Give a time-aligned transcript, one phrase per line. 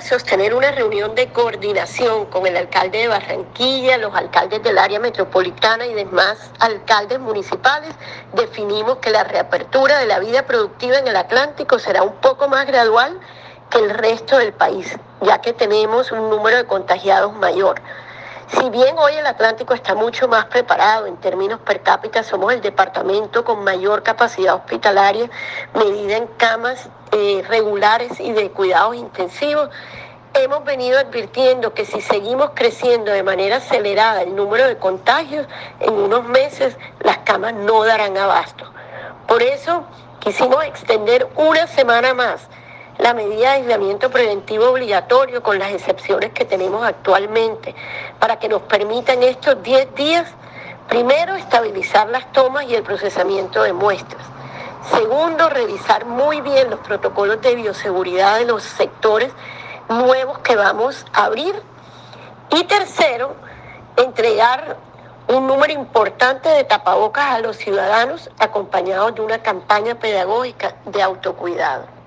[0.00, 5.86] sostener una reunión de coordinación con el alcalde de Barranquilla, los alcaldes del área metropolitana
[5.86, 7.94] y demás alcaldes municipales,
[8.32, 12.66] definimos que la reapertura de la vida productiva en el Atlántico será un poco más
[12.66, 13.18] gradual
[13.70, 17.80] que el resto del país, ya que tenemos un número de contagiados mayor.
[18.58, 22.60] Si bien hoy el Atlántico está mucho más preparado en términos per cápita, somos el
[22.60, 25.30] departamento con mayor capacidad hospitalaria
[25.74, 29.70] medida en camas eh, regulares y de cuidados intensivos,
[30.34, 35.46] hemos venido advirtiendo que si seguimos creciendo de manera acelerada el número de contagios,
[35.78, 38.64] en unos meses las camas no darán abasto.
[39.28, 39.84] Por eso
[40.18, 42.48] quisimos extender una semana más
[43.10, 47.74] la medida de aislamiento preventivo obligatorio con las excepciones que tenemos actualmente,
[48.20, 50.28] para que nos permitan estos 10 días,
[50.88, 54.22] primero, estabilizar las tomas y el procesamiento de muestras.
[54.92, 59.32] Segundo, revisar muy bien los protocolos de bioseguridad de los sectores
[59.88, 61.60] nuevos que vamos a abrir.
[62.50, 63.34] Y tercero,
[63.96, 64.76] entregar
[65.26, 71.99] un número importante de tapabocas a los ciudadanos acompañados de una campaña pedagógica de autocuidado.